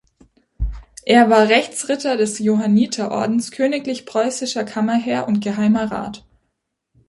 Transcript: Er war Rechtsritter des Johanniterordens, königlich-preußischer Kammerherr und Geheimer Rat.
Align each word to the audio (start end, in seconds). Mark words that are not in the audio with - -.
Er 1.05 1.29
war 1.29 1.47
Rechtsritter 1.47 2.17
des 2.17 2.39
Johanniterordens, 2.39 3.51
königlich-preußischer 3.51 4.63
Kammerherr 4.63 5.27
und 5.27 5.41
Geheimer 5.41 5.91
Rat. 5.91 6.25